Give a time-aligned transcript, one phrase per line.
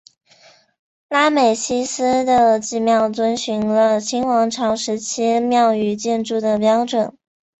[1.09, 7.15] 拉美西斯的祭庙遵循了新王朝时期庙与建筑的标准。